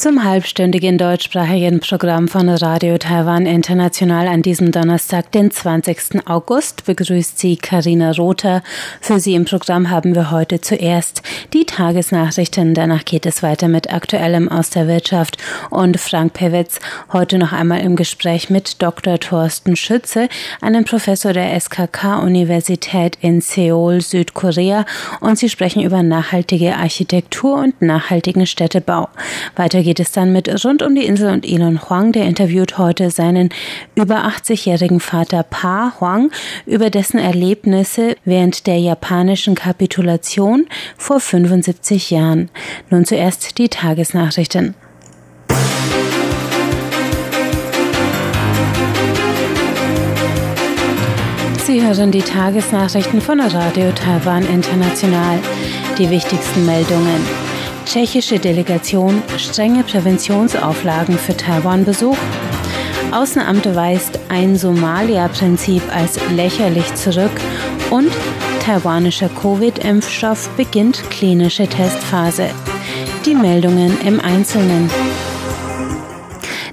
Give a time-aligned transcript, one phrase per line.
[0.00, 6.26] Zum halbstündigen deutschsprachigen Programm von Radio Taiwan International an diesem Donnerstag, den 20.
[6.26, 8.62] August, begrüßt Sie Karina Rother.
[9.02, 11.20] Für Sie im Programm haben wir heute zuerst
[11.52, 12.72] die Tagesnachrichten.
[12.72, 15.36] Danach geht es weiter mit Aktuellem aus der Wirtschaft
[15.68, 16.78] und Frank Pewitz
[17.12, 19.20] heute noch einmal im Gespräch mit Dr.
[19.20, 20.30] Thorsten Schütze,
[20.62, 24.86] einem Professor der SKK-Universität in Seoul, Südkorea.
[25.20, 29.10] Und sie sprechen über nachhaltige Architektur und nachhaltigen Städtebau.
[29.56, 33.10] Weiter geht es dann mit Rund um die Insel und Elon Huang, der interviewt heute
[33.10, 33.48] seinen
[33.96, 36.30] über 80-jährigen Vater Pa Huang
[36.64, 42.50] über dessen Erlebnisse während der japanischen Kapitulation vor 75 Jahren.
[42.88, 44.76] Nun zuerst die Tagesnachrichten.
[51.64, 55.40] Sie hören die Tagesnachrichten von Radio Taiwan International.
[55.98, 57.49] Die wichtigsten Meldungen.
[57.86, 62.16] Tschechische Delegation strenge Präventionsauflagen für Taiwan-Besuch.
[63.12, 67.32] Außenamt weist ein Somalia-Prinzip als lächerlich zurück
[67.90, 68.10] und
[68.64, 72.50] taiwanischer Covid-Impfstoff beginnt klinische Testphase.
[73.26, 74.88] Die Meldungen im Einzelnen.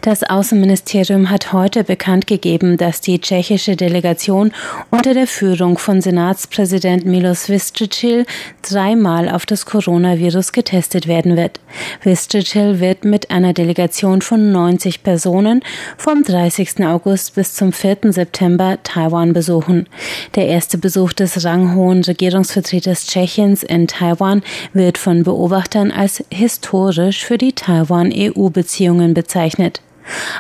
[0.08, 4.54] Das Außenministerium hat heute bekannt gegeben, dass die tschechische Delegation
[4.90, 8.26] unter der Führung von Senatspräsident Milos Vystrčil
[8.62, 11.60] dreimal auf das Coronavirus getestet werden wird.
[12.00, 15.62] Vystrčil wird mit einer Delegation von 90 Personen
[15.98, 16.86] vom 30.
[16.86, 18.14] August bis zum 4.
[18.14, 19.90] September Taiwan besuchen.
[20.36, 24.42] Der erste Besuch des ranghohen Regierungsvertreters Tschechiens in Taiwan
[24.72, 29.82] wird von Beobachtern als historisch für die Taiwan-EU-Beziehungen bezeichnet.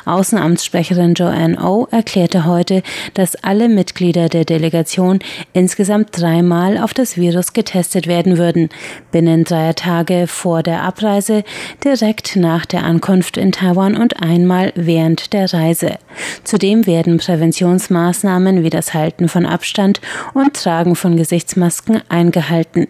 [0.05, 5.19] Außenamtssprecherin Joanne O erklärte heute, dass alle Mitglieder der Delegation
[5.53, 8.69] insgesamt dreimal auf das Virus getestet werden würden,
[9.11, 11.43] binnen dreier Tage vor der Abreise,
[11.83, 15.97] direkt nach der Ankunft in Taiwan und einmal während der Reise.
[16.43, 20.01] Zudem werden Präventionsmaßnahmen wie das Halten von Abstand
[20.33, 22.87] und Tragen von Gesichtsmasken eingehalten.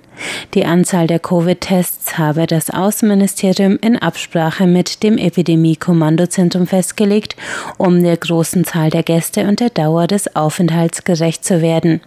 [0.54, 7.36] Die Anzahl der Covid-Tests habe das Außenministerium in Absprache mit dem Epidemie-Kommandozentrum festgelegt,
[7.78, 12.02] um der großen Zahl der Gäste und der Dauer des Aufenthalts gerecht zu werden.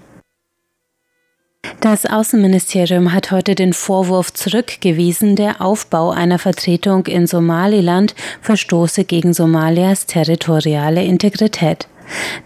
[1.81, 9.33] Das Außenministerium hat heute den Vorwurf zurückgewiesen, der Aufbau einer Vertretung in Somaliland verstoße gegen
[9.33, 11.87] Somalias territoriale Integrität.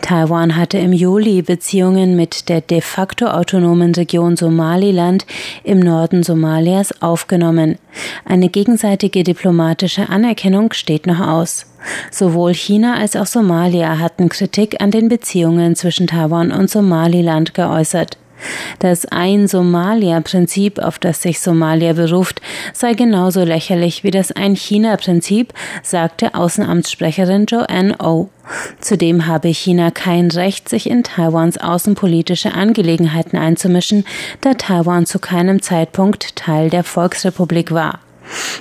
[0.01, 5.27] Taiwan hatte im Juli Beziehungen mit der de facto autonomen Region Somaliland
[5.63, 7.79] im Norden Somalias aufgenommen.
[8.25, 11.67] Eine gegenseitige diplomatische Anerkennung steht noch aus.
[12.11, 18.19] Sowohl China als auch Somalia hatten Kritik an den Beziehungen zwischen Taiwan und Somaliland geäußert.
[18.79, 22.41] Das Ein-Somalia-Prinzip, auf das sich Somalia beruft,
[22.73, 25.53] sei genauso lächerlich wie das Ein-China-Prinzip,
[25.83, 28.29] sagte Außenamtssprecherin Joanne O.
[28.81, 34.05] Zudem habe China kein Recht, sich in Taiwans außenpolitische Angelegenheiten einzumischen,
[34.41, 38.01] da Taiwan zu keinem Zeitpunkt Teil der Volksrepublik war.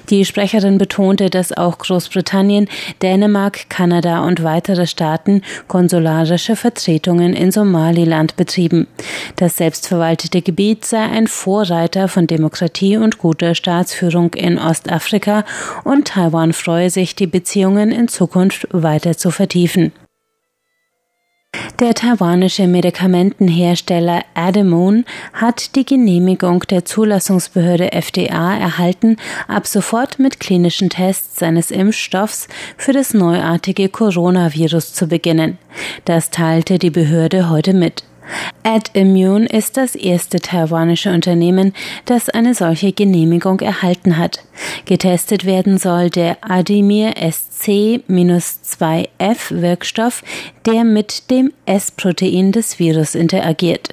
[0.10, 2.68] Die Sprecherin betonte, dass auch Großbritannien,
[3.02, 8.88] Dänemark, Kanada und weitere Staaten konsularische Vertretungen in Somaliland betrieben.
[9.36, 15.46] Das selbstverwaltete Gebiet sei ein Vorreiter von Demokratie und guter Staatsführung in Ostafrika
[15.84, 19.92] und Taiwan freue sich, die Beziehungen in Zukunft weiter zu vertiefen.
[21.84, 29.18] Der taiwanische Medikamentenhersteller Ademone hat die Genehmigung der Zulassungsbehörde FDA erhalten,
[29.50, 35.58] ab sofort mit klinischen Tests seines Impfstoffs für das neuartige Coronavirus zu beginnen.
[36.06, 38.06] Das teilte die Behörde heute mit.
[38.64, 41.74] AdImmune ist das erste taiwanische Unternehmen,
[42.06, 44.44] das eine solche Genehmigung erhalten hat.
[44.86, 50.24] Getestet werden soll der Adimir SC-2F Wirkstoff,
[50.66, 53.90] der mit dem S-Protein des Virus interagiert.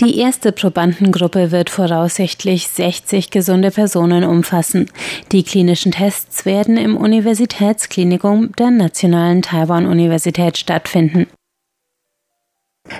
[0.00, 4.90] Die erste Probandengruppe wird voraussichtlich 60 gesunde Personen umfassen.
[5.32, 11.26] Die klinischen Tests werden im Universitätsklinikum der Nationalen Taiwan-Universität stattfinden.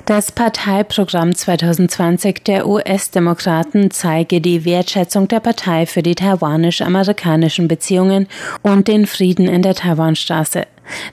[0.04, 8.26] Das Parteiprogramm 2020 der US-Demokraten zeige die Wertschätzung der Partei für die taiwanisch-amerikanischen Beziehungen
[8.62, 10.66] und den Frieden in der Taiwanstraße.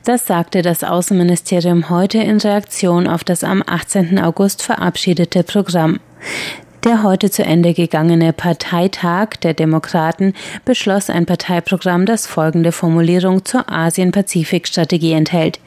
[0.04, 4.20] Das sagte das Außenministerium heute in Reaktion auf das am 18.
[4.20, 6.00] August verabschiedete Programm.
[6.86, 10.36] Der heute zu Ende gegangene Parteitag der Demokraten
[10.66, 15.60] beschloss ein Parteiprogramm, das folgende Formulierung zur Asien-Pazifik-Strategie enthält.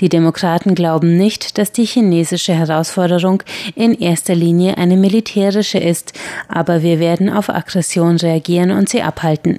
[0.00, 3.42] Die Demokraten glauben nicht, dass die chinesische Herausforderung
[3.76, 6.14] in erster Linie eine militärische ist,
[6.48, 9.58] aber wir werden auf Aggression reagieren und sie abhalten.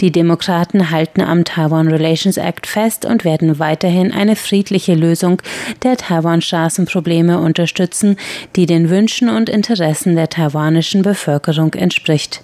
[0.00, 5.42] Die Demokraten halten am Taiwan Relations Act fest und werden weiterhin eine friedliche Lösung
[5.82, 8.16] der Taiwan-Straßenprobleme unterstützen,
[8.54, 12.42] die den Wünschen und Interessen der Taiwan taiwanischen Bevölkerung entspricht.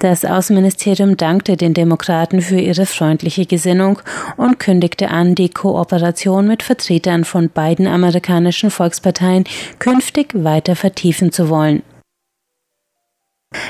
[0.00, 4.00] Das Außenministerium dankte den Demokraten für ihre freundliche Gesinnung
[4.36, 9.44] und kündigte an, die Kooperation mit Vertretern von beiden amerikanischen Volksparteien
[9.78, 11.82] künftig weiter vertiefen zu wollen.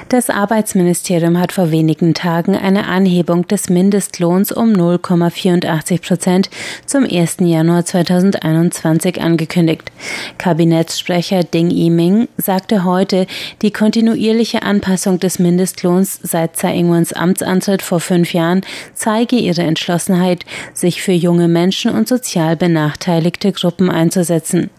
[0.08, 6.50] Das Arbeitsministerium hat vor wenigen Tagen eine Anhebung des Mindestlohns um 0,84 Prozent
[6.86, 7.36] zum 1.
[7.40, 9.90] Januar 2021 angekündigt.
[10.38, 13.26] Kabinettssprecher Ding Yiming sagte heute,
[13.62, 18.62] die kontinuierliche Anpassung des Mindestlohns seit Tsai Ing-wens Amtsantritt vor fünf Jahren
[18.94, 24.70] zeige ihre Entschlossenheit, sich für junge Menschen und sozial benachteiligte Gruppen einzusetzen.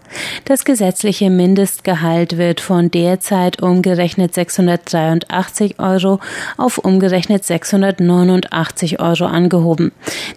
[0.46, 6.20] Das gesetzliche Mindestgehalt wird von derzeit umgerechnet 683 Euro
[6.58, 9.92] auf umgerechnet 689 Euro angehoben.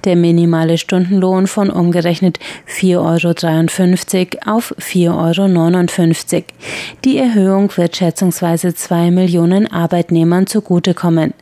[0.04, 2.38] Der minimale Stundenlohn von umgerechnet
[2.68, 6.44] 4,53 Euro auf 4,59 Euro.
[7.04, 11.34] Die Erhöhung wird schätzungsweise zwei Millionen Arbeitnehmern zugutekommen.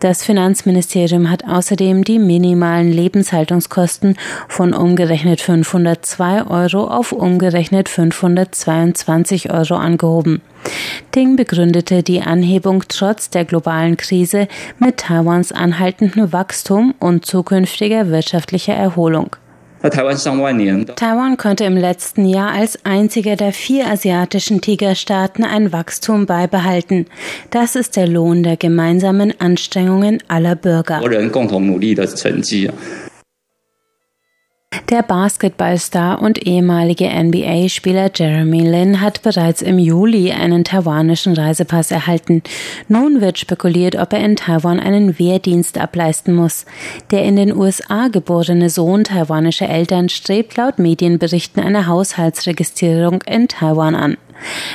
[0.00, 4.16] Das Finanzministerium hat außerdem die minimalen Lebenshaltungskosten
[4.48, 10.40] von umgerechnet 502 Euro auf umgerechnet umgerechnet 522 Euro angehoben.
[11.14, 14.48] Ding begründete die Anhebung trotz der globalen Krise
[14.78, 19.36] mit Taiwans anhaltendem Wachstum und zukünftiger wirtschaftlicher Erholung.
[20.96, 27.04] Taiwan konnte im letzten Jahr als einziger der vier asiatischen Tigerstaaten ein Wachstum beibehalten.
[27.50, 31.02] Das ist der Lohn der gemeinsamen Anstrengungen aller Bürger.
[34.90, 42.42] Der Basketballstar und ehemalige NBA-Spieler Jeremy Lin hat bereits im Juli einen taiwanischen Reisepass erhalten.
[42.88, 46.66] Nun wird spekuliert, ob er in Taiwan einen Wehrdienst ableisten muss.
[47.10, 53.94] Der in den USA geborene Sohn taiwanischer Eltern strebt laut Medienberichten eine Haushaltsregistrierung in Taiwan
[53.94, 54.16] an.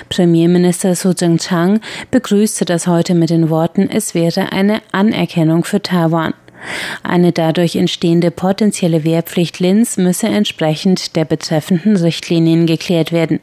[0.08, 1.82] Premierminister Su Jing-chang
[2.12, 6.34] begrüßte das heute mit den Worten, es wäre eine Anerkennung für Taiwan.
[7.04, 13.40] Eine dadurch entstehende potenzielle Wehrpflicht Lins müsse entsprechend der betreffenden Richtlinien geklärt werden.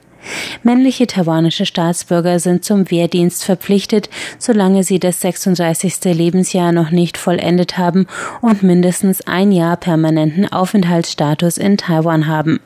[0.62, 4.08] Männliche taiwanische Staatsbürger sind zum Wehrdienst verpflichtet,
[4.38, 6.04] solange sie das 36.
[6.04, 8.06] Lebensjahr noch nicht vollendet haben
[8.40, 12.60] und mindestens ein Jahr permanenten Aufenthaltsstatus in Taiwan haben.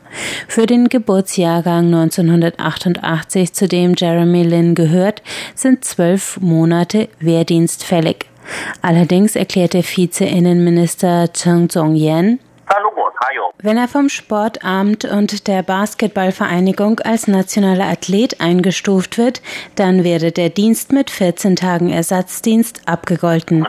[0.47, 5.21] Für den Geburtsjahrgang 1988, zu dem Jeremy Lin gehört,
[5.55, 8.30] sind zwölf Monate Wehrdienst fällig.
[8.81, 12.39] Allerdings erklärte Vize-Innenminister Cheng Zong-yen,
[13.63, 19.41] wenn er vom Sportamt und der Basketballvereinigung als nationaler Athlet eingestuft wird,
[19.75, 23.67] dann wäre der Dienst mit 14 Tagen Ersatzdienst abgegolten.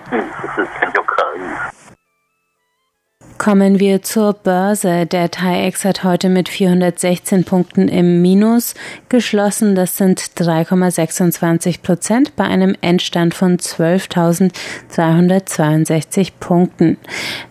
[3.43, 5.05] Kommen wir zur Börse.
[5.05, 8.77] Der TAIEX hat heute mit 416 Punkten im Minus
[9.09, 9.75] geschlossen.
[9.75, 16.99] Das sind 3,26 Prozent bei einem Endstand von 12.362 Punkten.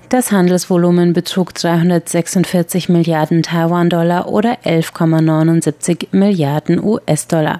[0.07, 7.59] Das Handelsvolumen betrug 346 Milliarden Taiwan-Dollar oder 11,79 Milliarden US-Dollar.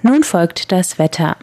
[0.00, 1.36] Nun folgt das Wetter.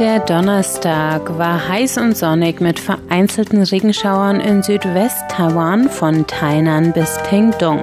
[0.00, 7.80] Der Donnerstag war heiß und sonnig mit vereinzelten Regenschauern in Südwest-Taiwan von Tainan bis Pingdong.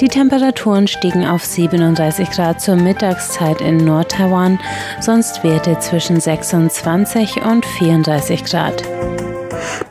[0.00, 4.60] Die Temperaturen stiegen auf 37 Grad zur Mittagszeit in Nord-Taiwan,
[5.00, 8.84] sonst Werte zwischen 26 und 34 Grad.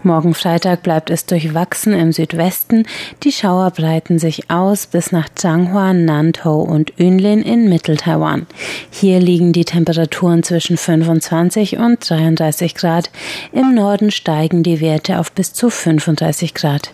[0.03, 2.85] Morgen Freitag bleibt es durchwachsen im Südwesten.
[3.23, 8.47] Die Schauer breiten sich aus bis nach Changhua, Nantou und Yunlin in Mitteltaiwan.
[8.89, 13.09] Hier liegen die Temperaturen zwischen 25 und 33 Grad.
[13.51, 16.91] Im Norden steigen die Werte auf bis zu 35 Grad.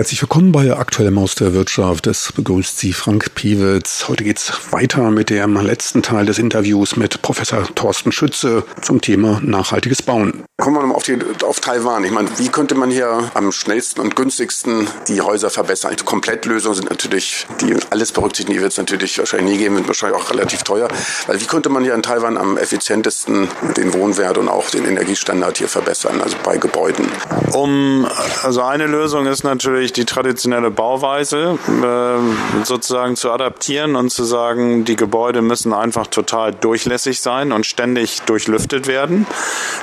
[0.00, 2.06] Herzlich willkommen bei Aktuelle Maus der Wirtschaft.
[2.06, 4.08] Es begrüßt Sie Frank Piewitz.
[4.08, 9.42] Heute geht's weiter mit dem letzten Teil des Interviews mit Professor Thorsten Schütze zum Thema
[9.42, 10.42] nachhaltiges Bauen.
[10.58, 12.04] Kommen wir mal auf, die, auf Taiwan.
[12.04, 15.94] Ich meine, wie könnte man hier am schnellsten und günstigsten die Häuser verbessern?
[15.98, 19.86] Die Komplettlösungen sind natürlich, die alles berücksichtigen, die wird es natürlich wahrscheinlich nie geben, sind
[19.86, 20.88] wahrscheinlich auch relativ teuer.
[21.26, 25.58] Weil wie könnte man hier in Taiwan am effizientesten den Wohnwert und auch den Energiestandard
[25.58, 27.06] hier verbessern, also bei Gebäuden?
[27.52, 28.06] Um,
[28.42, 34.24] also eine Lösung ist natürlich, natürlich die traditionelle Bauweise äh, sozusagen zu adaptieren und zu
[34.24, 39.26] sagen, die Gebäude müssen einfach total durchlässig sein und ständig durchlüftet werden.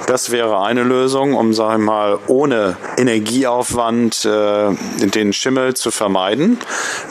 [0.08, 4.76] Das wäre eine Lösung, um, sage ich mal, ohne Energieaufwand äh,
[5.08, 6.58] den Schimmel zu vermeiden.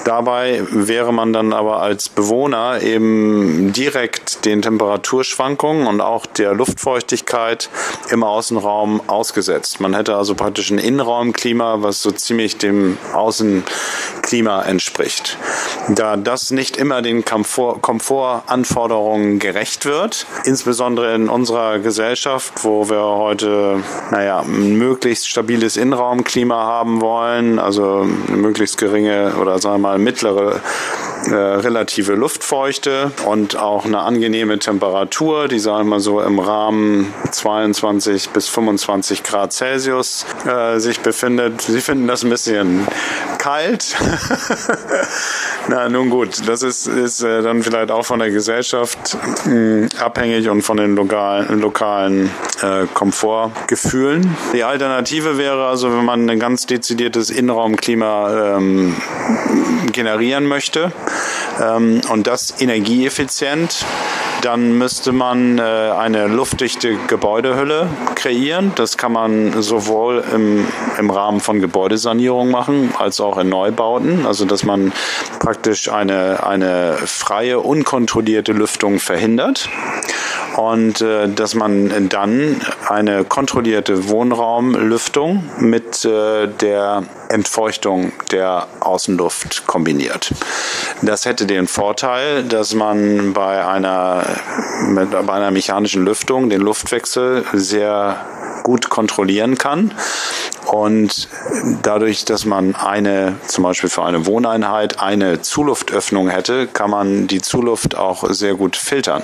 [0.05, 7.69] Dabei wäre man dann aber als Bewohner eben direkt den Temperaturschwankungen und auch der Luftfeuchtigkeit
[8.11, 9.81] im Außenraum ausgesetzt.
[9.81, 15.39] Man hätte also praktisch ein Innenraumklima, was so ziemlich dem Außenklima entspricht.
[15.89, 23.03] Da das nicht immer den Komfort, Komfortanforderungen gerecht wird, insbesondere in unserer Gesellschaft, wo wir
[23.03, 29.89] heute, naja, ein möglichst stabiles Innenraumklima haben wollen, also eine möglichst geringe oder sagen wir
[29.89, 30.61] mal mittlere
[31.27, 38.31] äh, relative Luftfeuchte und auch eine angenehme Temperatur, die sagen wir so im Rahmen 22
[38.31, 41.63] bis 25 Grad Celsius äh, sich befindet.
[41.63, 42.87] Sie finden das ein bisschen
[43.39, 43.97] kalt.
[45.69, 49.89] Na nun gut, das ist, ist äh, dann vielleicht auch von der Gesellschaft mh, hm,
[49.99, 52.31] abhängig und von den lokalen, lokalen
[52.63, 54.37] äh, Komfortgefühlen.
[54.53, 58.95] Die Alternative wäre also, wenn man ein ganz dezidiertes Innenraumklima ähm,
[59.97, 60.93] generieren möchte
[61.61, 63.85] ähm, und das energieeffizient,
[64.43, 68.71] dann müsste man äh, eine luftdichte Gebäudehülle kreieren.
[68.77, 70.65] Das kann man sowohl im,
[70.99, 74.25] im Rahmen von Gebäudesanierung machen, als auch in Neubauten.
[74.25, 74.93] Also dass man
[75.41, 79.69] praktisch eine, eine freie, unkontrollierte Lüftung verhindert
[80.57, 90.33] und äh, dass man dann eine kontrollierte Wohnraumlüftung mit äh, der Entfeuchtung der Außenluft kombiniert.
[91.03, 94.25] Das hätte den Vorteil, dass man bei einer,
[94.89, 98.17] mit, bei einer mechanischen Lüftung den Luftwechsel sehr
[98.63, 99.93] gut kontrollieren kann
[100.67, 101.29] und
[101.83, 107.41] dadurch, dass man eine, zum Beispiel für eine Wohneinheit, eine Zuluftöffnung hätte, kann man die
[107.41, 109.23] Zuluft auch sehr gut filtern.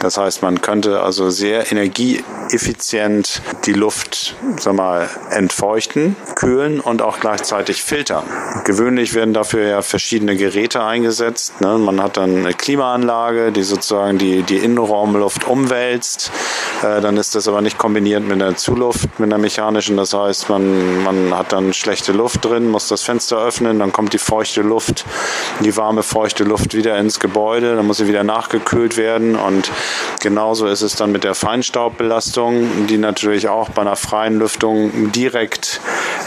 [0.00, 7.20] Das heißt, man könnte also sehr energieeffizient die Luft, sag mal, entfeuchten, kühlen und auch
[7.20, 8.24] gleichzeitig filtern.
[8.66, 11.62] Gewöhnlich werden dafür ja verschiedene Geräte eingesetzt.
[11.62, 11.78] Ne?
[11.78, 16.30] Man hat dann eine Klimaanlage, die sozusagen die, die Innenraumluft umwälzt.
[16.82, 19.96] Äh, dann ist das aber nicht kombiniert mit einer Zuluft, mit einer mechanischen.
[19.96, 24.12] Das heißt, man man hat dann schlechte Luft drin, muss das Fenster öffnen, dann kommt
[24.12, 25.04] die feuchte Luft,
[25.60, 29.70] die warme, feuchte Luft wieder ins Gebäude, dann muss sie wieder nachgekühlt werden und
[30.20, 35.80] genauso ist es dann mit der Feinstaubbelastung, die natürlich auch bei einer freien Lüftung direkt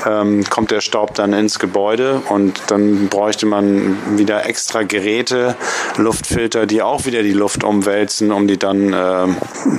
[0.05, 5.55] ähm, kommt der Staub dann ins Gebäude und dann bräuchte man wieder extra Geräte,
[5.97, 9.27] Luftfilter, die auch wieder die Luft umwälzen, um die dann äh,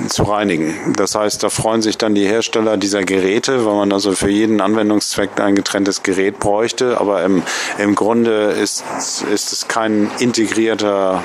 [0.07, 0.62] zu reinigen.
[0.95, 4.61] Das heißt, da freuen sich dann die Hersteller dieser Geräte, weil man also für jeden
[4.61, 7.43] Anwendungszweck ein getrenntes Gerät bräuchte, aber im,
[7.77, 11.23] im Grunde ist, ist es kein integrierter,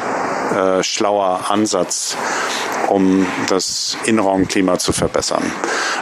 [0.54, 2.16] äh, schlauer Ansatz,
[2.90, 5.42] um das Innenraumklima zu verbessern.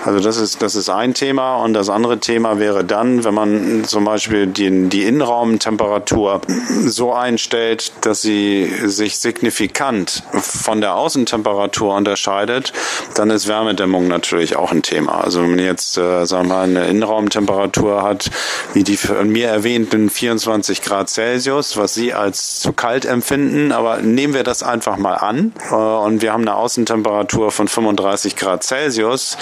[0.04, 3.84] Also das ist, das ist ein Thema und das andere Thema wäre dann, wenn man
[3.84, 6.40] zum Beispiel die, die Innenraumtemperatur
[6.84, 12.72] so einstellt, dass sie sich signifikant von der Außentemperatur unterscheidet,
[13.14, 15.22] dann ist Wärmedämmung natürlich auch ein Thema.
[15.22, 18.30] Also wenn man jetzt, äh, sagen wir mal, eine Innenraumtemperatur hat,
[18.74, 23.98] wie die von mir erwähnten 24 Grad Celsius, was Sie als zu kalt empfinden, aber
[24.02, 28.62] nehmen wir das einfach mal an äh, und wir haben eine Außentemperatur von 35 Grad
[28.62, 29.38] Celsius,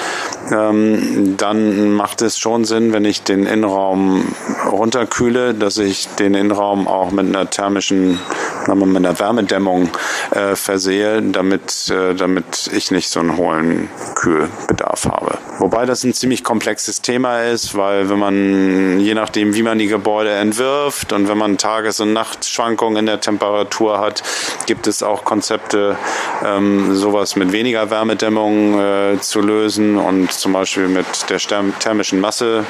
[0.53, 4.33] ähm, dann macht es schon Sinn, wenn ich den Innenraum
[4.71, 8.21] runterkühle, dass ich den Innenraum auch mit einer thermischen,
[8.69, 9.91] mit einer Wärmedämmung
[10.31, 15.39] äh, versehe, damit, äh, damit ich nicht so einen hohen Kühlbedarf habe.
[15.59, 19.87] Wobei das ein ziemlich komplexes Thema ist, weil wenn man, je nachdem, wie man die
[19.87, 24.23] Gebäude entwirft und wenn man Tages- und Nachtschwankungen in der Temperatur hat,
[24.67, 25.97] gibt es auch Konzepte,
[26.45, 32.65] ähm, sowas mit weniger Wärmedämmung äh, zu lösen und zum Beispiel mit der thermischen Masse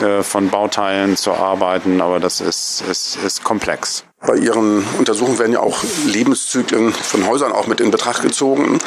[0.00, 4.04] äh, von Bauteilen zu arbeiten, aber das ist, ist, ist komplex.
[4.26, 8.78] Bei Ihren Untersuchungen werden ja auch Lebenszyklen von Häusern auch mit in Betracht gezogen.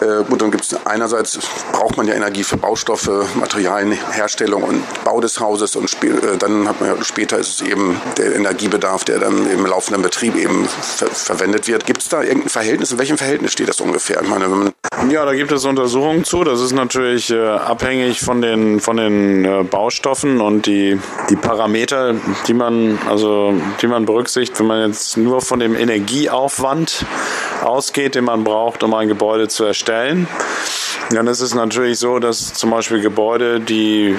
[0.00, 1.38] Äh, gut, dann gibt es einerseits
[1.72, 6.68] braucht man ja Energie für Baustoffe, Materialien, Herstellung und Bau des Hauses und äh, dann
[6.68, 10.66] hat man ja, später ist es eben der Energiebedarf, der dann im laufenden Betrieb eben
[10.66, 11.86] ver verwendet wird.
[11.86, 12.92] Gibt es da irgendein Verhältnis?
[12.92, 14.22] In welchem Verhältnis steht das ungefähr?
[14.22, 14.72] Ich meine,
[15.10, 16.44] ja, da gibt es Untersuchungen zu.
[16.44, 20.98] Das ist natürlich äh, abhängig von den von den äh, Baustoffen und die
[21.30, 22.14] die Parameter,
[22.46, 27.04] die man also die man berücksichtigt, wenn man jetzt nur von dem Energieaufwand
[27.62, 30.28] ausgeht, den man braucht, um ein Gebäude zu erstellen.
[31.10, 34.16] Dann ist es natürlich so, dass zum Beispiel Gebäude, die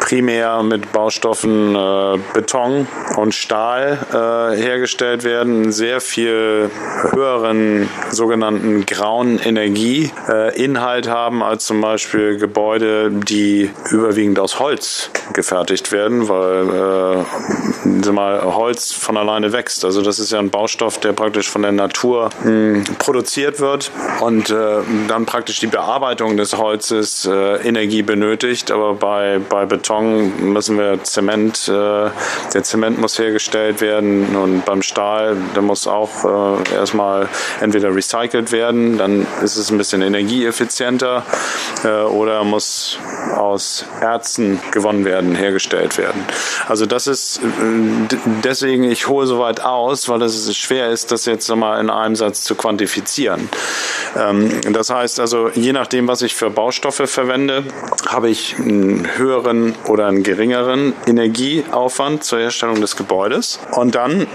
[0.00, 6.70] primär mit Baustoffen äh, Beton und Stahl äh, hergestellt werden, sehr viel
[7.10, 15.92] höheren sogenannten grauen Energieinhalt äh, haben als zum Beispiel Gebäude, die überwiegend aus Holz gefertigt
[15.92, 17.24] werden, weil
[17.84, 19.84] äh, mal Holz von alleine wächst.
[19.84, 23.90] Also das ist ja ein Baustoff, der praktisch von der Natur mh, hm, produziert wird
[24.20, 24.78] und äh,
[25.08, 28.70] dann praktisch die Bearbeitung des Holzes äh, Energie benötigt.
[28.70, 32.10] Aber bei, bei Beton müssen wir Zement, äh,
[32.54, 37.28] der Zement muss hergestellt werden und beim Stahl, der muss auch äh, erstmal
[37.60, 41.24] entweder recycelt werden, dann ist es ein bisschen energieeffizienter
[41.84, 42.98] äh, oder muss
[43.36, 46.24] aus Erzen gewonnen werden, hergestellt werden.
[46.68, 51.26] Also das ist äh, deswegen, ich hole so weit aus, weil es schwer ist, das
[51.26, 53.48] jetzt mal in einem Satz zu quantifizieren.
[54.16, 57.64] Ähm, das heißt also, je nachdem, was ich für Baustoffe verwende,
[58.08, 63.58] habe ich einen höheren oder einen geringeren Energieaufwand zur Herstellung des Gebäudes.
[63.72, 64.26] Und dann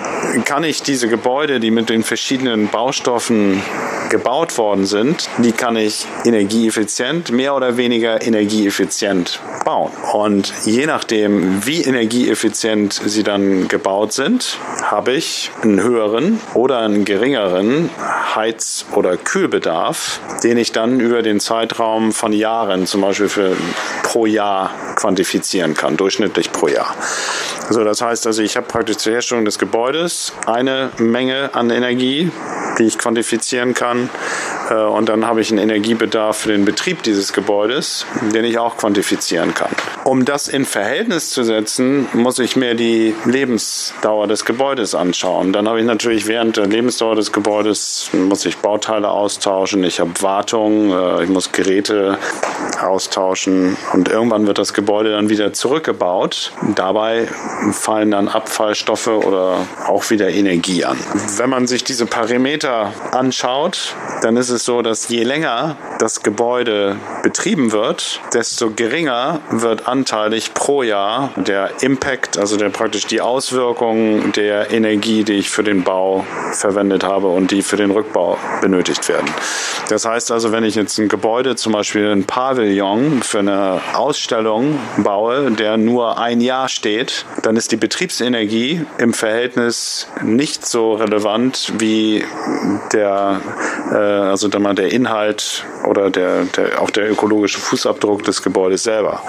[0.45, 3.61] kann ich diese Gebäude, die mit den verschiedenen Baustoffen
[4.09, 9.91] gebaut worden sind, die kann ich energieeffizient, mehr oder weniger energieeffizient bauen.
[10.13, 17.03] Und je nachdem, wie energieeffizient sie dann gebaut sind, habe ich einen höheren oder einen
[17.03, 17.89] geringeren
[18.33, 23.57] Heiz- oder Kühlbedarf, den ich dann über den Zeitraum von Jahren, zum Beispiel für
[24.03, 26.95] pro Jahr quantifizieren kann, durchschnittlich pro Jahr.
[27.69, 32.31] So, das heißt also, ich habe praktisch zur Herstellung des Gebäudes eine Menge an Energie,
[32.79, 34.09] die ich quantifizieren kann.
[34.69, 38.77] Äh, und dann habe ich einen Energiebedarf für den Betrieb dieses Gebäudes, den ich auch
[38.77, 39.69] quantifizieren kann.
[40.03, 45.53] Um das in Verhältnis zu setzen, muss ich mir die Lebensdauer des Gebäudes anschauen.
[45.53, 50.11] Dann habe ich natürlich während der Lebensdauer des Gebäudes muss ich Bauteile austauschen, ich habe
[50.21, 52.17] Wartung, äh, ich muss Geräte
[52.81, 56.51] austauschen und irgendwann wird das Gebäude dann wieder zurückgebaut.
[56.75, 57.27] Dabei
[57.71, 60.97] fallen dann Abfallstoffe oder auch wieder Energie an.
[61.37, 66.97] Wenn man sich diese Parameter anschaut, dann ist es so, dass je länger das Gebäude
[67.23, 74.31] betrieben wird, desto geringer wird anteilig pro Jahr der Impact, also der praktisch die Auswirkungen
[74.33, 79.07] der Energie, die ich für den Bau verwendet habe und die für den Rückbau benötigt
[79.09, 79.29] werden.
[79.89, 84.79] Das heißt also, wenn ich jetzt ein Gebäude, zum Beispiel ein Pavillon für eine Ausstellung
[84.97, 91.73] baue, der nur ein Jahr steht, dann ist die Betriebsenergie im Verhältnis nicht so relevant
[91.77, 92.23] wie
[92.91, 93.41] der,
[93.91, 99.21] äh, also der Inhalt oder der, der, auch der ökologische Fußabdruck des Gebäudes selber.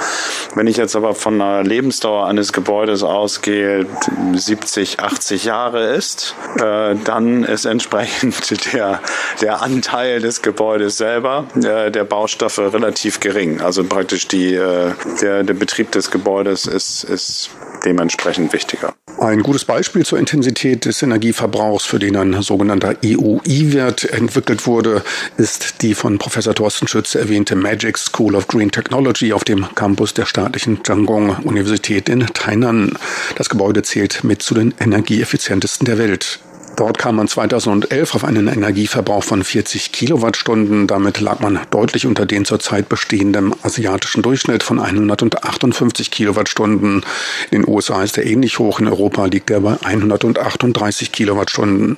[0.54, 3.86] Wenn ich jetzt aber von einer Lebensdauer eines Gebäudes ausgehe,
[4.34, 9.00] 70, 80 Jahre ist, äh, dann ist entsprechend der,
[9.40, 13.60] der Anteil des Gebäudes selber, äh, der Baustoffe relativ gering.
[13.60, 14.92] Also praktisch die, äh,
[15.22, 17.50] der, der Betrieb des Gebäudes ist, ist
[17.84, 18.94] dementsprechend wichtiger.
[19.18, 25.02] Ein gutes Beispiel zur Intensität des Energieverbrauchs, für den ein sogenannter EUI-Wert entwickelt wurde,
[25.36, 30.14] ist die von Professor Thorsten Schütze erwähnte Magic School of Green Technology auf dem Campus
[30.14, 32.96] der staatlichen Zhangong-Universität in Tainan.
[33.36, 36.40] Das Gebäude zählt mit zu den energieeffizientesten der Welt.
[36.78, 40.86] Dort kam man 2011 auf einen Energieverbrauch von 40 Kilowattstunden.
[40.86, 47.04] Damit lag man deutlich unter den zurzeit bestehenden asiatischen Durchschnitt von 158 Kilowattstunden.
[47.50, 51.96] In den USA ist er ähnlich hoch, in Europa liegt er bei 138 Kilowattstunden.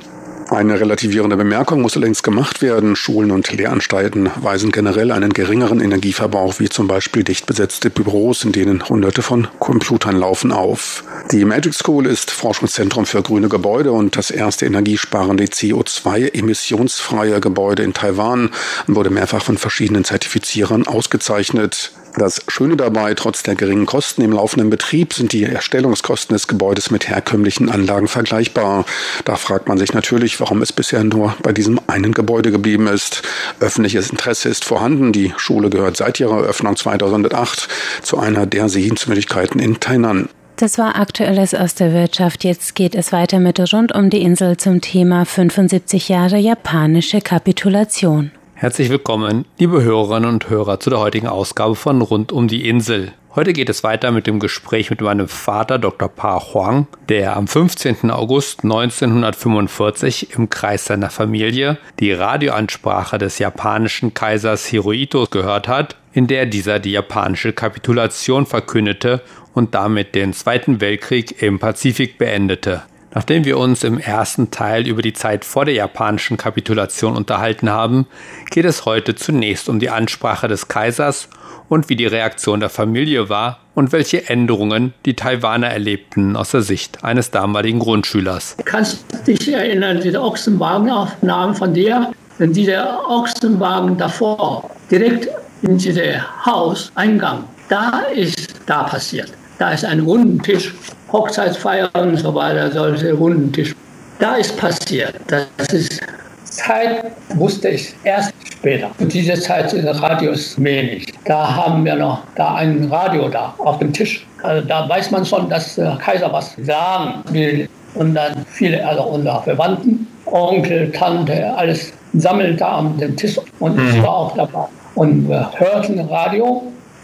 [0.51, 2.97] Eine relativierende Bemerkung muss allerdings gemacht werden.
[2.97, 8.51] Schulen und Lehranstalten weisen generell einen geringeren Energieverbrauch wie zum Beispiel dicht besetzte Büros, in
[8.51, 11.05] denen hunderte von Computern laufen, auf.
[11.31, 17.95] Die Magic School ist Forschungszentrum für grüne Gebäude und das erste energiesparende CO2-emissionsfreie Gebäude in
[17.95, 18.51] Taiwan
[18.89, 21.93] wurde mehrfach von verschiedenen Zertifizierern ausgezeichnet.
[22.17, 26.91] Das Schöne dabei, trotz der geringen Kosten im laufenden Betrieb sind die Erstellungskosten des Gebäudes
[26.91, 28.85] mit herkömmlichen Anlagen vergleichbar.
[29.25, 33.23] Da fragt man sich natürlich, warum es bisher nur bei diesem einen Gebäude geblieben ist.
[33.61, 35.13] Öffentliches Interesse ist vorhanden.
[35.13, 37.69] Die Schule gehört seit ihrer Eröffnung 2008
[38.03, 40.29] zu einer der Sehenswürdigkeiten in Tainan.
[40.57, 42.45] Das war Aktuelles aus der Wirtschaft.
[42.45, 48.33] Jetzt geht es weiter mit Rund um die Insel zum Thema 75 Jahre japanische Kapitulation.
[48.61, 53.13] Herzlich willkommen, liebe Hörerinnen und Hörer, zu der heutigen Ausgabe von Rund um die Insel.
[53.35, 56.11] Heute geht es weiter mit dem Gespräch mit meinem Vater Dr.
[56.11, 58.11] Pa Huang, der am 15.
[58.11, 66.27] August 1945 im Kreis seiner Familie die Radioansprache des japanischen Kaisers Hirohito gehört hat, in
[66.27, 69.23] der dieser die japanische Kapitulation verkündete
[69.55, 72.83] und damit den Zweiten Weltkrieg im Pazifik beendete.
[73.13, 78.07] Nachdem wir uns im ersten Teil über die Zeit vor der japanischen Kapitulation unterhalten haben,
[78.51, 81.29] geht es heute zunächst um die Ansprache des Kaisers
[81.69, 86.63] und wie die Reaktion der Familie war und welche Änderungen die Taiwaner erlebten aus der
[86.63, 88.57] Sicht eines damaligen Grundschülers.
[88.65, 92.13] Kannst du dich erinnern, diese Ochsenwagenaufnahmen von dir?
[92.39, 95.29] Wenn dieser Ochsenwagen davor, direkt
[95.63, 99.33] in diesem Hauseingang, da ist da passiert.
[99.61, 100.73] Da ist ein runden Tisch,
[101.13, 103.77] Hochzeitsfeier und so weiter, solche runden Tisch.
[104.19, 105.15] Da ist passiert.
[105.27, 106.01] Das ist
[106.45, 108.91] Zeit, wusste ich erst später.
[108.99, 111.13] Und diese Zeit des Radios wenig.
[111.27, 114.27] Da haben wir noch da ein Radio da auf dem Tisch.
[114.43, 117.69] Also da weiß man schon, dass der Kaiser was sagen will.
[117.97, 123.39] Und dann viele, also unsere Verwandten, Onkel, Tante, alles sammelt da am Tisch.
[123.59, 124.03] Und ich mhm.
[124.05, 124.65] war auch dabei.
[124.95, 126.63] Und wir hörten Radio,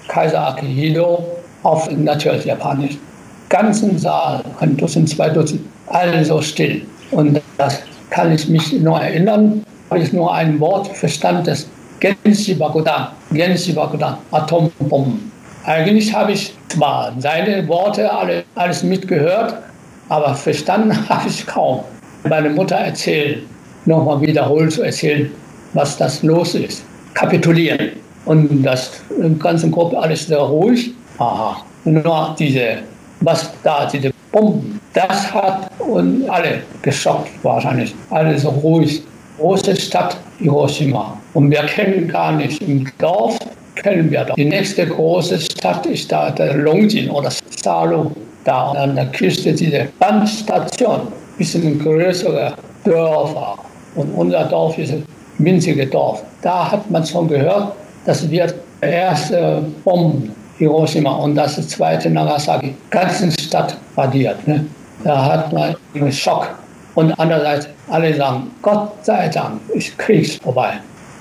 [0.08, 2.98] Kaiser Akihito, auf natürlich Japanisch.
[3.48, 6.82] Ganzen Saal, ein Dutzend, zwei Dutzend, alle so still.
[7.10, 11.66] Und das kann ich mich noch erinnern, habe ich nur ein Wort verstanden, das
[12.00, 15.30] Genshi Bakudan, Genshi Bakudan, Atombomben.
[15.64, 19.54] Eigentlich habe ich zwar seine Worte alle, alles mitgehört,
[20.08, 21.80] aber verstanden habe ich kaum.
[22.28, 23.44] Meine Mutter erzählt,
[23.84, 25.30] nochmal wiederholt zu erzählen,
[25.74, 26.84] was das los ist.
[27.14, 27.90] Kapitulieren.
[28.24, 28.90] Und das
[29.38, 30.92] ganze Gruppe alles sehr ruhig.
[31.18, 31.62] Aha.
[31.84, 32.78] Nur diese,
[33.20, 37.94] was da, diese Bomben, das hat uns alle geschockt wahrscheinlich.
[38.10, 39.02] Alle so ruhig.
[39.38, 41.16] Große Stadt Hiroshima.
[41.34, 43.38] Und wir kennen gar nicht im Dorf,
[43.74, 44.34] kennen wir doch.
[44.34, 47.30] Die nächste große Stadt ist da der Longjin oder
[47.62, 48.12] Salo.
[48.44, 53.58] Da an der Küste diese Bahnstation, bisschen größere Dörfer.
[53.96, 55.04] Und unser Dorf ist ein
[55.38, 56.22] winziges Dorf.
[56.42, 57.72] Da hat man schon gehört,
[58.04, 64.46] das wird der erste Bomben Hiroshima und das zweite Nagasaki, ganzen Stadt radiert.
[64.46, 64.66] Ne?
[65.04, 66.48] Da hat man einen Schock.
[66.94, 70.80] Und andererseits alle sagen, Gott sei Dank ist Krieg vorbei.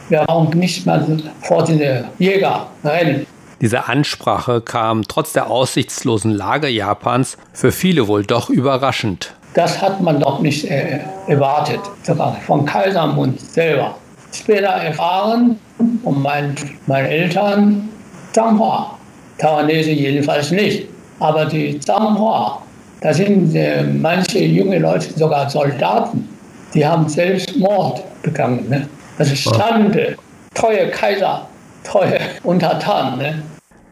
[0.09, 1.05] Wir brauchen nicht mehr
[1.41, 3.25] vor den Jäger rennen.
[3.61, 9.33] Diese Ansprache kam trotz der aussichtslosen Lage Japans für viele wohl doch überraschend.
[9.53, 13.95] Das hat man doch nicht äh, erwartet, sogar von Kaisermund selber.
[14.33, 15.57] Später erfahren
[16.03, 16.55] von meinen,
[16.87, 17.89] meinen Eltern,
[18.33, 18.97] Changhua,
[19.37, 20.87] Taiwanese jedenfalls nicht.
[21.19, 22.61] Aber die Changhua,
[23.01, 26.27] da sind äh, manche junge Leute, sogar Soldaten,
[26.73, 28.67] die haben Selbstmord begangen.
[28.69, 28.87] Ne?
[29.17, 30.17] Das ist Stande,
[30.53, 31.47] treue Kaiser,
[31.83, 33.17] treue Untertan.
[33.17, 33.41] Ne?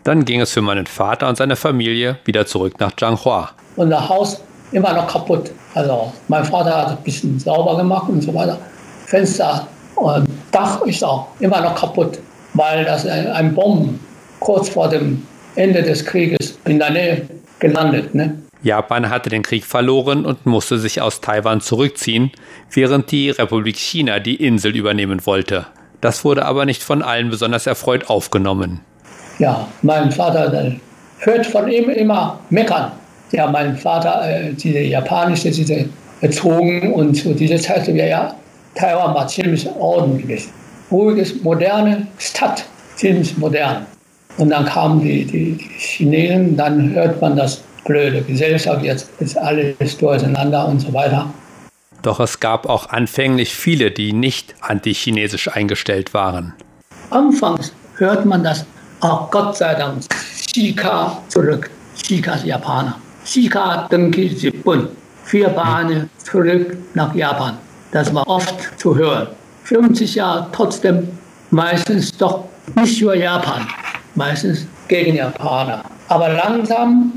[0.03, 3.51] Dann ging es für meinen Vater und seine Familie wieder zurück nach Changhua.
[3.77, 4.41] Unser Haus
[4.73, 5.51] immer noch kaputt.
[5.73, 8.58] Also mein Vater hat ein bisschen sauber gemacht und so weiter.
[9.06, 12.19] Fenster und Dach ist auch immer noch kaputt,
[12.53, 13.99] weil das ein Bomben
[14.39, 17.21] kurz vor dem Ende des Krieges in der Nähe
[17.59, 18.13] gelandet.
[18.15, 18.37] Ne?
[18.63, 22.31] Japan hatte den Krieg verloren und musste sich aus Taiwan zurückziehen,
[22.71, 25.65] während die Republik China die Insel übernehmen wollte.
[25.99, 28.79] Das wurde aber nicht von allen besonders erfreut aufgenommen.
[29.39, 30.75] Ja, mein Vater
[31.19, 32.91] hört von ihm immer meckern.
[33.31, 35.89] Ja, mein Vater, äh, diese japanische, diese
[36.21, 38.35] erzogen und zu dieser Zeit, ja, ja,
[38.75, 40.47] Taiwan war ziemlich ordentlich.
[40.91, 42.63] Ruhiges, moderne Stadt,
[42.95, 43.85] ziemlich modern.
[44.38, 49.38] Und dann kamen die, die, die Chinesen, dann hört man das blöde Gesellschaft, jetzt ist
[49.38, 51.32] alles durcheinander und so weiter.
[52.02, 56.54] Doch es gab auch anfänglich viele, die nicht antichinesisch eingestellt waren.
[57.12, 58.65] Anfangs hört man das,
[59.02, 60.02] oh Gott sei Dank,
[60.36, 61.69] Shika zurück.
[62.04, 62.96] Shika ist Japaner.
[63.26, 64.89] Shika Denki Jippun.
[65.24, 67.58] Vier Bahnen zurück nach Japan.
[67.91, 69.28] Das war oft zu hören.
[69.63, 71.08] 50 Jahre trotzdem
[71.50, 72.43] meistens doch
[72.76, 73.67] nicht nur Japan,
[74.15, 75.84] meistens gegen Japaner.
[76.08, 77.12] Aber langsam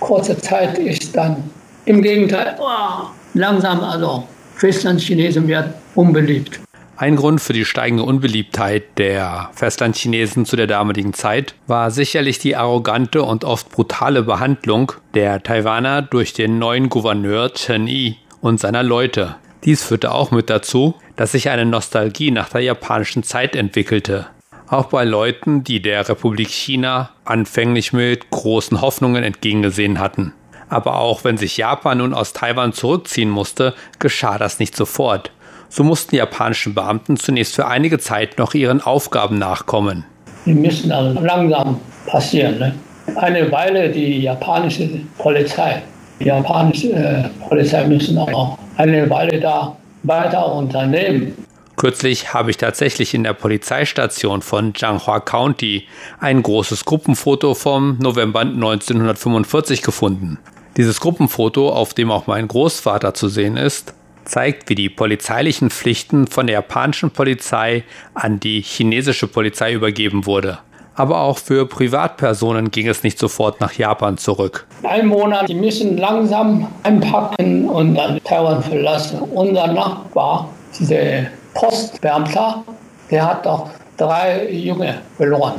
[0.00, 1.36] kurze Zeit ist dann
[1.84, 4.24] im Gegenteil, oh, langsam also
[4.56, 6.60] Festlandchinesen werden unbeliebt.
[6.96, 12.56] Ein Grund für die steigende Unbeliebtheit der Festlandchinesen zu der damaligen Zeit war sicherlich die
[12.56, 18.82] arrogante und oft brutale Behandlung der Taiwaner durch den neuen Gouverneur Chen Yi und seiner
[18.82, 19.36] Leute.
[19.64, 24.26] Dies führte auch mit dazu, dass sich eine Nostalgie nach der japanischen Zeit entwickelte
[24.70, 30.32] auch bei Leuten, die der Republik China anfänglich mit großen Hoffnungen entgegengesehen hatten.
[30.68, 35.30] Aber auch wenn sich Japan nun aus Taiwan zurückziehen musste, geschah das nicht sofort.
[35.70, 40.04] So mussten die japanischen Beamten zunächst für einige Zeit noch ihren Aufgaben nachkommen.
[40.46, 42.58] Die müssen also langsam passieren.
[42.58, 42.74] Ne?
[43.16, 45.82] Eine Weile die japanische Polizei,
[46.20, 51.34] die japanische äh, Polizei müssen auch eine Weile da weiter unternehmen.
[51.78, 55.86] Kürzlich habe ich tatsächlich in der Polizeistation von Changhua County
[56.18, 60.40] ein großes Gruppenfoto vom November 1945 gefunden.
[60.76, 66.26] Dieses Gruppenfoto, auf dem auch mein Großvater zu sehen ist, zeigt, wie die polizeilichen Pflichten
[66.26, 70.58] von der japanischen Polizei an die chinesische Polizei übergeben wurde.
[70.96, 74.66] Aber auch für Privatpersonen ging es nicht sofort nach Japan zurück.
[74.82, 79.20] Ein Monat, die müssen langsam einpacken und dann Taiwan verlassen.
[79.20, 82.62] Unser Nachbar, dieser Postbeamter,
[83.10, 85.54] der hat doch drei Junge verloren.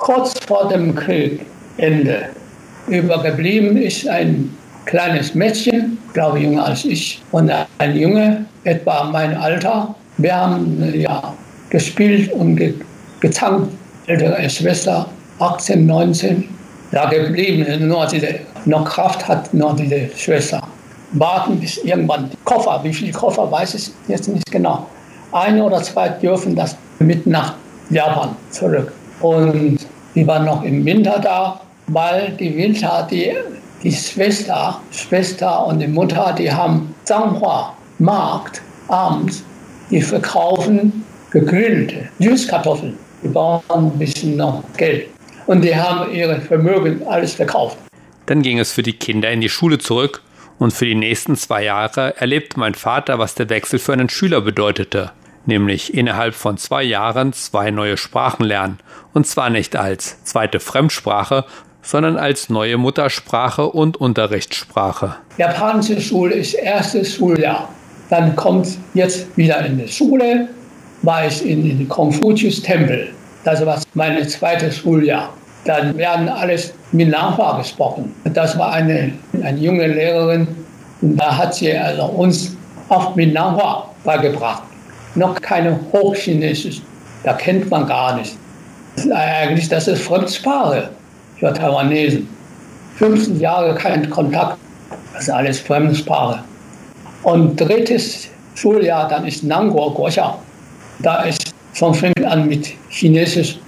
[0.00, 2.30] Kurz vor dem Kriegende.
[2.88, 9.36] Übergeblieben ist ein kleines Mädchen, glaube ich jünger als ich, und ein Junge, etwa mein
[9.36, 9.94] Alter.
[10.16, 11.32] Wir haben ja
[11.70, 12.74] gespielt und ge
[13.20, 13.70] gezankt.
[14.06, 15.06] Ältere Schwester,
[15.38, 16.48] 18, 19,
[16.90, 17.86] da geblieben.
[17.86, 20.60] Nur diese, noch Kraft hat nur diese Schwester.
[21.12, 24.86] Warten bis irgendwann Koffer, wie viele Koffer weiß ich jetzt nicht genau.
[25.32, 27.54] Eine oder zwei dürfen das mit nach
[27.90, 28.92] Japan zurück.
[29.20, 29.78] Und
[30.14, 33.34] die waren noch im Winter da, weil die Winter, die
[33.82, 39.44] die Schwester, Schwester und die Mutter, die haben Zanghua Markt abends,
[39.90, 42.96] die verkaufen gegrillte Süßkartoffeln.
[43.22, 45.08] Die brauchen ein bisschen noch Geld.
[45.46, 47.78] Und die haben ihre Vermögen alles verkauft.
[48.26, 50.22] Dann ging es für die Kinder in die Schule zurück
[50.58, 54.40] und für die nächsten zwei Jahre erlebte mein Vater, was der Wechsel für einen Schüler
[54.40, 55.12] bedeutete,
[55.48, 58.78] nämlich innerhalb von zwei Jahren zwei neue Sprachen lernen,
[59.14, 61.44] und zwar nicht als zweite Fremdsprache,
[61.82, 65.16] sondern als neue Muttersprache und Unterrichtssprache.
[65.38, 67.68] Japanische Schule ist erstes Schuljahr.
[68.10, 70.48] Dann kommt jetzt wieder in die Schule,
[71.02, 73.08] war ich in den Konfuzius-Tempel.
[73.44, 75.32] Das war mein zweites Schuljahr.
[75.64, 78.14] Dann werden alles mit Nachbar gesprochen.
[78.24, 80.46] Das war eine, eine junge Lehrerin
[81.00, 82.56] und da hat sie also uns
[82.88, 84.62] auch mit Nachbar beigebracht.
[85.18, 86.80] Noch keine Hochchinesisch,
[87.24, 88.36] da kennt man gar nicht.
[89.12, 90.90] Eigentlich, das ist Fremdsprache
[91.38, 92.28] für Taiwanesen.
[92.98, 94.58] 15 Jahre kein Kontakt,
[95.12, 96.44] das ist alles Fremdsprache.
[97.24, 100.38] Und drittes Schuljahr, dann ist Nanguo Guoxia.
[101.00, 103.58] Da ist von fängt an mit Chinesisch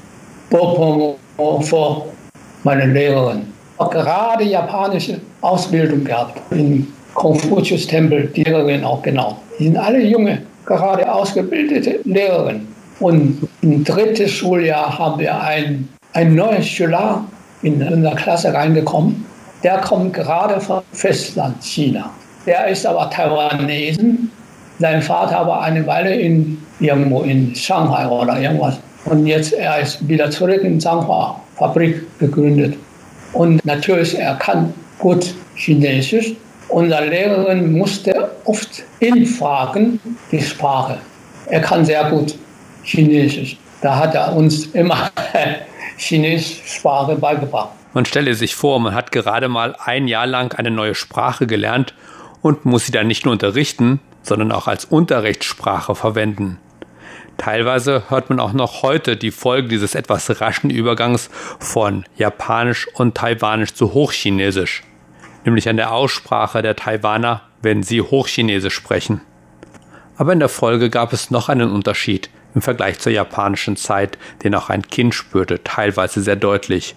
[0.51, 2.07] vor
[2.63, 3.43] meine Lehrerin.
[3.77, 9.39] Auch gerade japanische Ausbildung gehabt im Konfuzius-Tempel, die Lehrerin auch genau.
[9.59, 12.69] Die sind alle junge, gerade ausgebildete Lehrerinnen.
[13.01, 17.25] Und im dritten Schuljahr haben wir ein, ein neues Schüler
[17.63, 19.25] in unsere Klasse reingekommen.
[19.63, 22.11] Der kommt gerade vom Festland China.
[22.47, 24.31] Der ist aber Taiwanesen.
[24.79, 28.79] Sein Vater war eine Weile in, irgendwo in Shanghai oder irgendwas.
[29.07, 32.77] Und jetzt er ist wieder zurück in Changhua Fabrik gegründet.
[33.33, 36.33] Und natürlich, er kann gut Chinesisch.
[36.69, 40.01] Unsere Lehrerin musste oft ihn fragen,
[40.31, 40.99] die Sprache.
[41.47, 42.35] Er kann sehr gut
[42.83, 43.57] Chinesisch.
[43.81, 45.11] Da hat er uns immer
[45.97, 47.71] Chinesischsprache beigebracht.
[47.93, 51.95] Man stelle sich vor, man hat gerade mal ein Jahr lang eine neue Sprache gelernt
[52.41, 56.59] und muss sie dann nicht nur unterrichten, sondern auch als Unterrichtssprache verwenden.
[57.37, 63.17] Teilweise hört man auch noch heute die Folgen dieses etwas raschen Übergangs von Japanisch und
[63.17, 64.83] Taiwanisch zu Hochchinesisch,
[65.45, 69.21] nämlich an der Aussprache der Taiwaner, wenn sie Hochchinesisch sprechen.
[70.17, 74.55] Aber in der Folge gab es noch einen Unterschied im Vergleich zur japanischen Zeit, den
[74.55, 76.95] auch ein Kind spürte, teilweise sehr deutlich.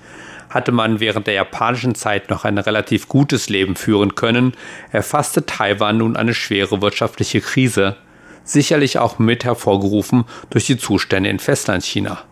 [0.50, 4.54] Hatte man während der japanischen Zeit noch ein relativ gutes Leben führen können,
[4.92, 7.96] erfasste Taiwan nun eine schwere wirtschaftliche Krise,
[8.44, 12.24] sicherlich auch mit hervorgerufen durch die Zustände in Festlandchina.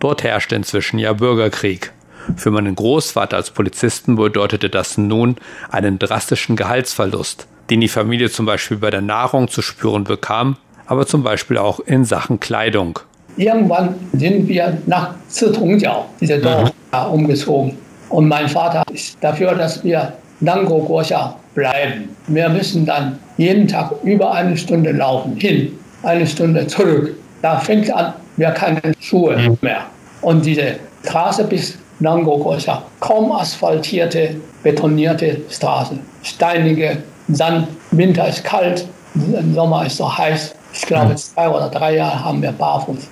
[0.00, 1.92] Dort herrschte inzwischen ja Bürgerkrieg.
[2.36, 5.36] Für meinen Großvater als Polizisten bedeutete das nun
[5.70, 11.06] einen drastischen Gehaltsverlust den die Familie zum Beispiel bei der Nahrung zu spüren bekam, aber
[11.06, 12.98] zum Beispiel auch in Sachen Kleidung.
[13.36, 17.12] Irgendwann sind wir nach Zitongjiao, diese Dorf, mhm.
[17.12, 17.76] umgezogen.
[18.08, 22.08] Und mein Vater ist dafür, dass wir Nango Guoxia bleiben.
[22.26, 27.14] Wir müssen dann jeden Tag über eine Stunde laufen, hin, eine Stunde zurück.
[27.42, 29.58] Da fängt an, wir keine Schuhe mhm.
[29.60, 29.82] mehr.
[30.22, 38.86] Und diese Straße bis Nango Guoxia, kaum asphaltierte, betonierte Straße, steinige dann Winter ist kalt,
[39.14, 40.54] im Sommer ist so heiß.
[40.72, 43.10] Ich glaube, zwei oder drei Jahre haben wir barfuß.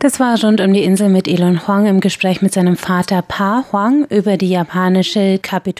[0.00, 3.64] Das war rund um die Insel mit Elon Huang im Gespräch mit seinem Vater Pa
[3.72, 5.76] Huang über die japanische Kapitulation